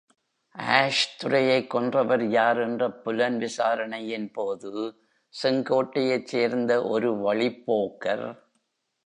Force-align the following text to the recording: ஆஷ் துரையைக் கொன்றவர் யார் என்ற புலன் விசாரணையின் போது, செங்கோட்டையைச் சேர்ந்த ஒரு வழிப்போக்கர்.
ஆஷ் 0.51 1.23
துரையைக் 1.23 1.73
கொன்றவர் 1.73 2.21
யார் 2.21 2.59
என்ற 2.59 2.91
புலன் 2.91 3.37
விசாரணையின் 3.37 4.31
போது, 4.31 4.95
செங்கோட்டையைச் 5.43 6.27
சேர்ந்த 6.27 6.83
ஒரு 6.83 7.13
வழிப்போக்கர். 7.13 8.37